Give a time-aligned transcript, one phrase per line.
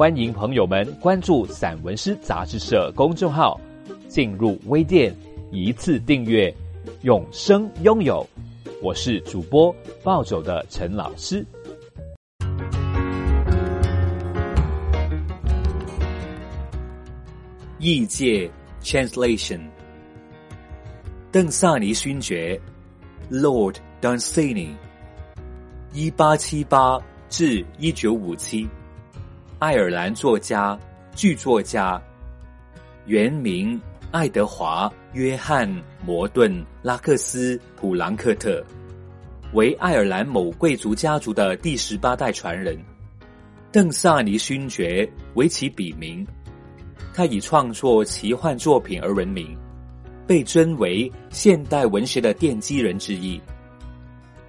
[0.00, 3.60] 欢迎朋友们关注散文诗杂志社公众号，
[4.08, 5.14] 进入微店
[5.52, 6.50] 一次订阅，
[7.02, 8.26] 永生拥有。
[8.80, 9.70] 我是主播
[10.02, 11.44] 暴走的陈老师。
[17.78, 18.50] 译介
[18.82, 19.60] Translation，
[21.30, 22.58] 邓萨尼勋爵
[23.30, 24.70] Lord Dunsany，
[25.92, 28.66] 一八七八至一九五七。
[29.60, 30.76] 爱尔兰作家、
[31.14, 32.00] 剧作家，
[33.04, 33.78] 原名
[34.10, 35.68] 爱德华·约翰·
[36.02, 38.64] 摩顿·拉克斯·普朗克特，
[39.52, 42.74] 为爱尔兰某贵族家族的第十八代传人。
[43.70, 46.26] 邓萨尼勋爵为其笔名，
[47.12, 49.54] 他以创作奇幻作品而闻名，
[50.26, 53.38] 被尊为现代文学的奠基人之一。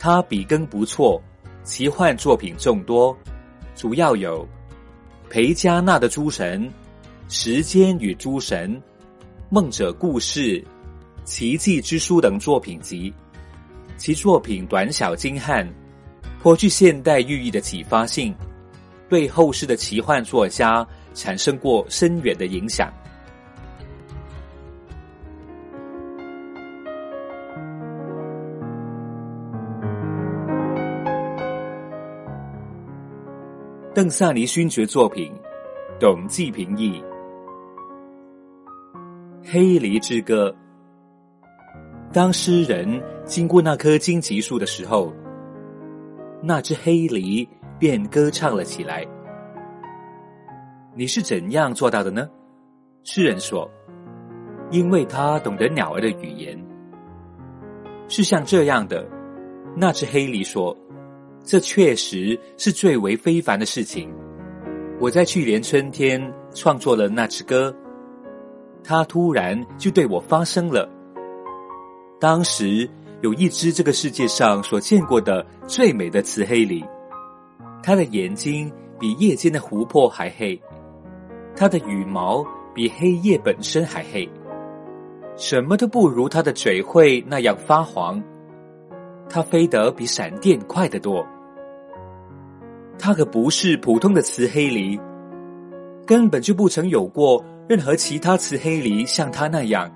[0.00, 1.22] 他笔耕不辍，
[1.62, 3.16] 奇幻作品众多，
[3.76, 4.44] 主要有。
[5.28, 6.72] 裴加纳的诸神、
[7.28, 8.80] 时间与诸神、
[9.48, 10.64] 梦者故事、
[11.24, 13.12] 奇迹之书等作品集，
[13.96, 15.68] 其作品短小精悍，
[16.40, 18.34] 颇具现代寓意的启发性，
[19.08, 22.92] 对后世的奇幻作家产生过深远的影响。
[33.96, 35.32] 邓萨尼勋爵作品，
[35.98, 37.02] 董继平译，
[39.50, 40.50] 《黑梨之歌》。
[42.12, 45.14] 当诗人经过那棵荆棘树的时候，
[46.42, 47.48] 那只黑梨
[47.78, 49.02] 便歌唱了起来。
[50.94, 52.28] 你是怎样做到的呢？
[53.02, 53.66] 诗人说
[54.70, 56.62] ：“因为他懂得鸟儿的语言。”
[58.08, 59.08] 是像这样的，
[59.74, 60.76] 那只黑梨说。
[61.46, 64.12] 这确实是最为非凡的事情。
[64.98, 66.20] 我在去年春天
[66.52, 67.72] 创作了那支歌，
[68.82, 70.90] 它突然就对我发生了。
[72.18, 72.90] 当时
[73.20, 76.84] 有一只这个世界上所见过的最美的雌黑狸，
[77.80, 80.60] 它的眼睛比夜间的湖泊还黑，
[81.54, 84.28] 它的羽毛比黑夜本身还黑，
[85.36, 88.20] 什么都不如它的嘴会那样发黄。
[89.28, 91.24] 它飞得比闪电快得多。
[92.98, 95.00] 它可不是普通的雌黑狸，
[96.06, 99.90] 根本就不曾有过任何其他雌黑狸像它那样。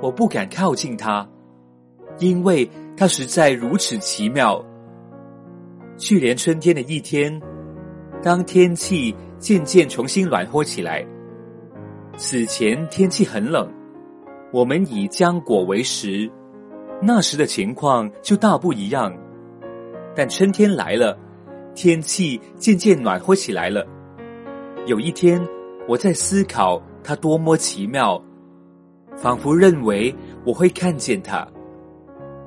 [0.00, 1.28] 我不敢靠近它，
[2.18, 4.64] 因为它实在如此奇妙。
[5.96, 7.40] 去年春天的一天，
[8.22, 11.04] 当天气渐渐重新暖和起来，
[12.16, 13.68] 此前天气很冷，
[14.52, 16.30] 我们以浆果为食，
[17.02, 19.12] 那时的情况就大不一样。
[20.14, 21.18] 但春天来了。
[21.74, 23.86] 天气渐渐暖和起来了。
[24.86, 25.44] 有一天，
[25.88, 28.22] 我在思考它多么奇妙，
[29.16, 30.14] 仿佛认为
[30.44, 31.46] 我会看见它。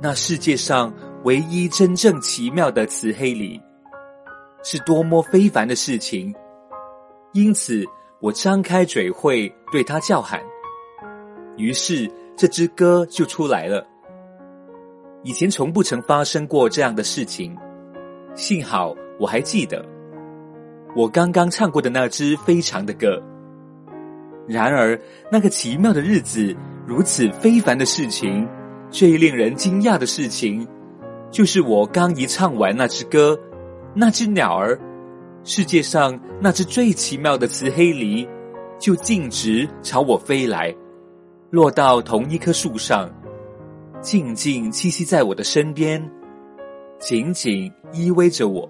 [0.00, 0.92] 那世界上
[1.24, 3.60] 唯一真正奇妙的慈黑里，
[4.64, 6.34] 是多么非凡的事情。
[7.32, 7.84] 因此，
[8.20, 10.42] 我张开嘴会对它叫喊，
[11.56, 13.86] 于是这支歌就出来了。
[15.22, 17.56] 以前从不曾发生过这样的事情，
[18.34, 18.94] 幸好。
[19.22, 19.84] 我还记得，
[20.96, 23.22] 我刚刚唱过的那支非常的歌。
[24.48, 25.00] 然而，
[25.30, 26.52] 那个奇妙的日子，
[26.84, 28.48] 如此非凡的事情，
[28.90, 30.66] 最令人惊讶的事情，
[31.30, 33.38] 就是我刚一唱完那支歌，
[33.94, 34.76] 那只鸟儿，
[35.44, 38.28] 世界上那只最奇妙的雌黑狸，
[38.80, 40.74] 就径直朝我飞来，
[41.50, 43.08] 落到同一棵树上，
[44.00, 46.02] 静静栖息在我的身边，
[46.98, 48.68] 紧紧依偎着我。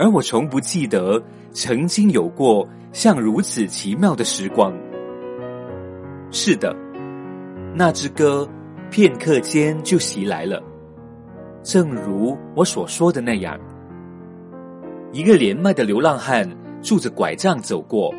[0.00, 4.72] 而我从不记得曾经有过像如此奇妙的时光。
[6.30, 6.74] 是的，
[7.74, 8.48] 那支歌
[8.90, 10.62] 片刻间就袭来了，
[11.62, 13.60] 正如我所说的那样。
[15.12, 16.48] 一个年迈的流浪汉
[16.80, 18.10] 拄着拐杖走过，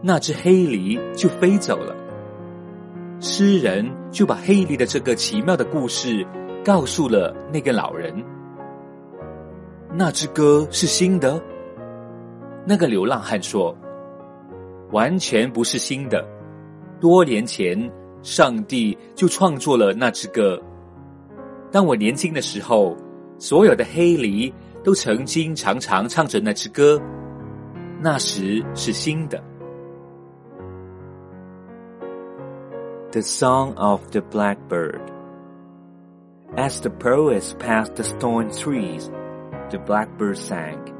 [0.00, 1.96] 那只黑狸就飞走了。
[3.18, 6.24] 诗人就把黑狸的这个奇妙的故事
[6.64, 8.14] 告诉了那个老人。
[9.98, 11.42] 那支歌是新的，
[12.66, 13.74] 那个流浪汉说
[14.92, 16.22] ：“完全不是新的，
[17.00, 17.90] 多年前
[18.20, 20.62] 上帝就创作了那支歌。
[21.72, 22.94] 当我年轻的时候，
[23.38, 24.52] 所有的黑狸
[24.84, 27.00] 都曾经常常唱着那支歌，
[27.98, 29.42] 那时是新的。”
[33.12, 35.00] The Song of the Blackbird
[36.54, 39.10] As the poets passed the stone trees,
[39.70, 40.92] the blackbird sang.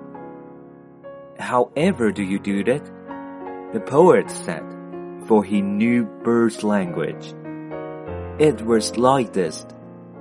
[1.39, 2.85] However do you do that?
[3.73, 4.65] The poet said,
[5.27, 7.35] for he knew birds' language.
[8.39, 9.67] It was like this,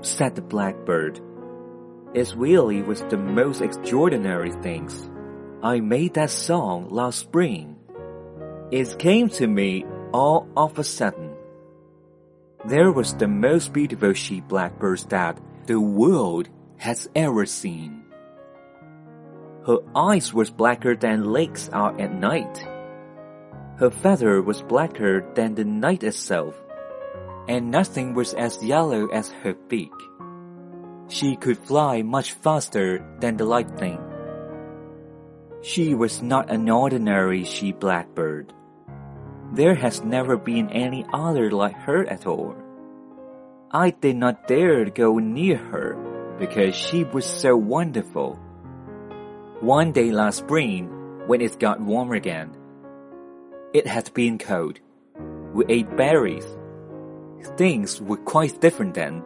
[0.01, 1.19] said the blackbird.
[2.13, 5.09] It really was the most extraordinary things.
[5.62, 7.75] I made that song last spring.
[8.71, 11.36] It came to me all of a sudden.
[12.65, 18.05] There was the most beautiful she blackbird that the world has ever seen.
[19.66, 22.62] Her eyes were blacker than lakes are at night.
[23.78, 26.54] Her feather was blacker than the night itself,
[27.48, 29.92] and nothing was as yellow as her beak.
[31.08, 33.98] She could fly much faster than the lightning.
[35.62, 38.54] She was not an ordinary she blackbird.
[39.52, 42.56] There has never been any other like her at all.
[43.72, 45.98] I did not dare go near her
[46.38, 48.40] because she was so wonderful.
[49.62, 50.90] One day last spring,
[51.28, 52.52] when it got warm again,
[53.74, 54.80] it had been cold.
[55.54, 56.46] We ate berries.
[57.56, 59.24] Things were quite different then.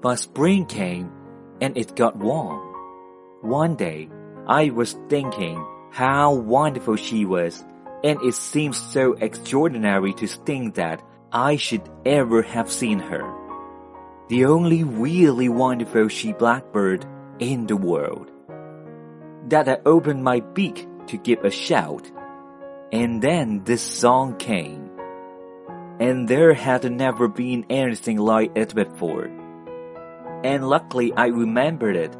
[0.00, 1.10] But spring came
[1.60, 2.60] and it got warm.
[3.42, 4.08] One day,
[4.46, 7.64] I was thinking how wonderful she was
[8.04, 11.02] and it seemed so extraordinary to think that
[11.32, 13.24] I should ever have seen her.
[14.28, 17.04] The only really wonderful she blackbird
[17.40, 18.30] in the world.
[19.48, 22.10] That I opened my beak to give a shout.
[22.92, 24.90] And then this song came.
[26.00, 29.30] And there had never been anything like it before.
[30.44, 32.16] And luckily I remembered it.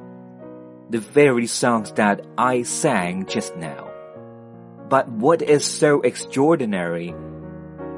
[0.91, 3.91] The very songs that I sang just now.
[4.89, 7.15] But what is so extraordinary,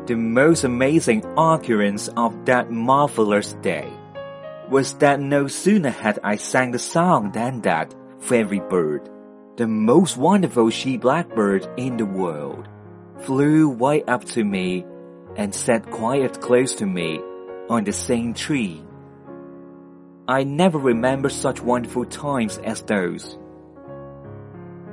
[0.06, 3.90] the most amazing occurrence of that marvelous day,
[4.70, 9.08] was that no sooner had I sang the song than that fairy bird,
[9.56, 12.68] the most wonderful she blackbird in the world,
[13.20, 14.84] flew right up to me
[15.36, 17.20] and sat quite close to me
[17.70, 18.82] on the same tree.
[20.28, 23.38] I never remember such wonderful times as those.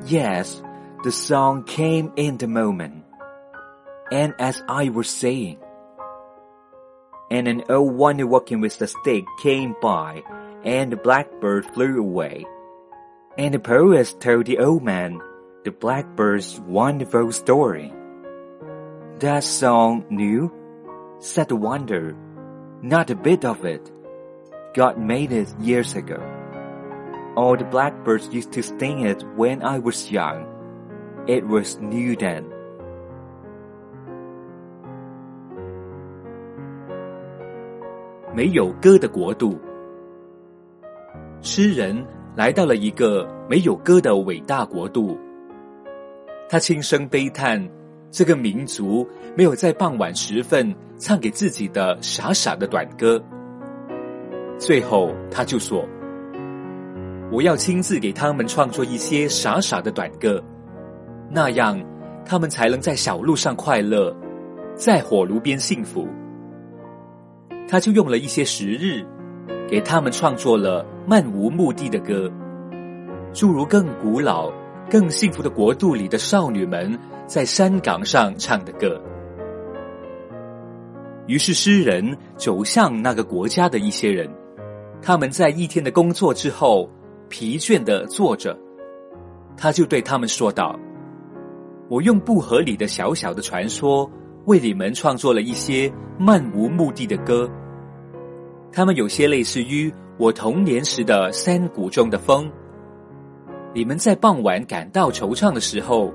[0.05, 0.61] Yes,
[1.03, 3.03] the song came in the moment.
[4.11, 5.57] And as I was saying,
[7.31, 10.23] and an old one walking with a stick came by,
[10.63, 12.45] and the blackbird flew away.
[13.36, 15.20] And the poet told the old man
[15.64, 17.92] the blackbird's wonderful story.
[19.20, 20.52] That song new?
[21.20, 22.16] said the wonder.
[22.82, 23.90] Not a bit of it.
[24.74, 26.22] God made it years ago.
[27.36, 30.46] All the blackbirds used to sing it when I was young.
[31.26, 32.44] It was new then.
[38.34, 39.58] 没有歌的国度，
[41.40, 45.17] 诗人 来到了一个没有歌的伟大国度。
[46.49, 47.67] 他轻声悲叹，
[48.11, 53.23] 这个民族没有在傍晚时分唱给自己的傻傻的短歌。
[54.59, 55.83] 最后，他就说
[57.31, 60.41] ：“我要亲自给他们创作一些傻傻的短歌，
[61.29, 61.81] 那样
[62.25, 64.15] 他们才能在小路上快乐，
[64.75, 66.07] 在火炉边幸福。”
[67.67, 69.03] 他就用了一些时日，
[69.67, 72.31] 给他们创作了漫无目的的歌，
[73.33, 74.51] 诸如更古老、
[74.89, 79.01] 更幸福的国度里的少女们在山岗上唱的歌。
[81.27, 84.29] 于是诗人走向那个国家的一些人，
[85.01, 86.89] 他们在一天的工作之后
[87.29, 88.57] 疲倦的坐着，
[89.57, 90.77] 他就对他们说道
[91.89, 94.09] ：“我用不合理的小小的传说。”
[94.45, 97.49] 为你们创作了一些漫无目的的歌，
[98.73, 102.49] 他们有些类似于我童年时的山谷中的风。
[103.73, 106.13] 你们在傍晚感到惆怅的时候，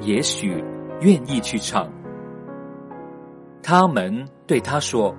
[0.00, 0.64] 也许
[1.00, 1.92] 愿意去唱。
[3.62, 5.14] 他们对他说：“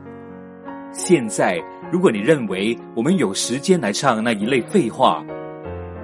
[0.91, 5.23] 现在，如果你认为我们有时间来唱那一类废话，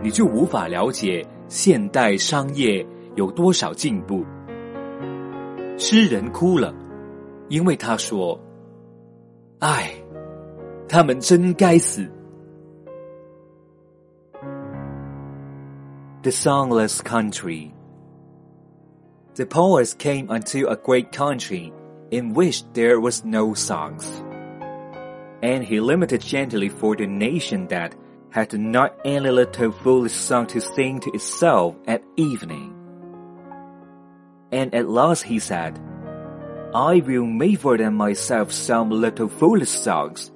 [0.03, 4.23] 你就无法了解现代商业有多少进步。”
[5.79, 6.71] 诗人哭了，
[7.47, 8.39] 因为他说
[9.57, 9.89] ：“唉，
[10.88, 12.06] 他们真该死。”
[16.22, 17.72] The songless country,
[19.38, 21.72] The poets came unto a great country
[22.10, 24.04] in which there was no songs.
[25.42, 27.94] And he limited gently for the nation that
[28.30, 32.74] had not any little foolish song to sing to itself at evening.
[34.50, 35.78] And at last he said,
[36.74, 40.31] I will make for them myself some little foolish songs,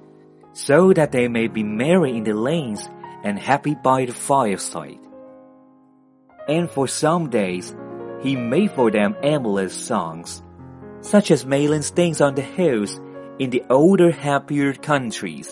[0.58, 2.90] so that they may be merry in the lanes
[3.22, 4.98] and happy by the fireside.
[6.48, 7.76] And for some days
[8.22, 10.42] he made for them endless songs,
[11.00, 13.00] such as Malin stings on the hills
[13.38, 15.48] in the older happier countries.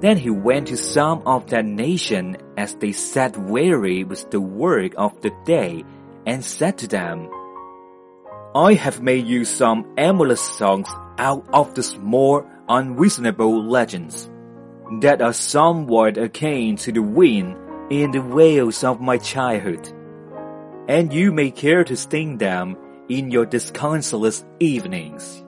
[0.00, 4.92] Then he went to some of that nation as they sat weary with the work
[4.98, 5.82] of the day
[6.26, 7.30] and said to them,
[8.54, 14.30] I have made you some endless songs out of the small unreasonable legends
[15.00, 17.56] that are somewhat akin to the wind
[17.90, 19.92] in the wails of my childhood
[20.88, 22.76] and you may care to sing them
[23.08, 25.42] in your disconsolate evenings.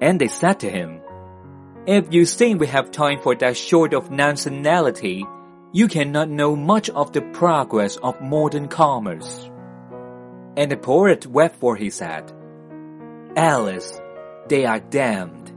[0.00, 1.00] And they said to him,
[1.86, 5.24] If you think we have time for that sort of nationality,
[5.72, 9.48] you cannot know much of the progress of modern commerce.
[10.56, 12.30] And the poet wept for he said,
[13.36, 14.00] Alice,
[14.48, 15.51] they are damned.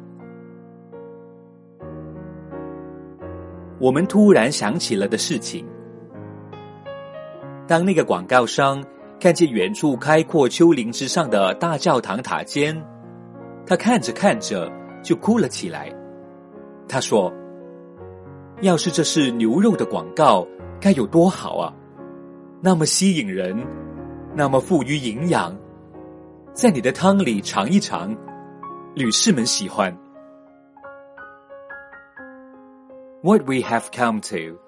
[3.80, 5.66] 我们突然想起了的事情。
[7.68, 8.84] 当那个广告商
[9.20, 12.80] 看见远处开阔丘陵之上的大教堂塔尖，
[13.66, 14.72] 他看着看着
[15.04, 15.92] 就哭了起来。
[16.88, 17.34] 他说
[18.62, 20.48] ：“要是这是牛肉的广告，
[20.80, 21.74] 该有多好啊！
[22.62, 23.58] 那么吸引人，
[24.36, 25.58] 那么富于营养，
[26.54, 28.16] 在你的汤里尝一尝，
[28.96, 29.92] 女士们喜欢。”
[33.26, 34.60] What we have come to.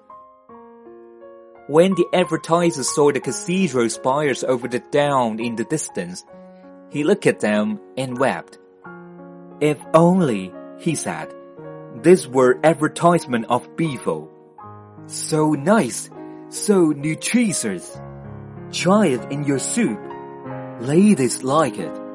[1.68, 6.24] When the advertiser saw the cathedral spires over the down in the distance,
[6.90, 8.58] he looked at them and wept.
[9.60, 11.32] If only, he said,
[12.02, 14.28] this were advertisement of bevo.
[15.06, 16.10] So nice,
[16.48, 17.96] so nutritious.
[18.72, 20.00] Try it in your soup.
[20.80, 22.07] Ladies like it.